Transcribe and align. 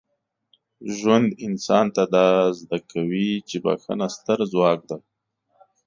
ژوند 0.97 1.29
انسان 1.45 1.85
ته 1.95 2.03
دا 2.13 2.27
زده 2.59 2.77
کوي 2.91 3.29
چي 3.47 3.57
بخښنه 3.63 4.07
ستره 4.15 4.45
ځواک 4.53 4.79
ده. 4.89 4.97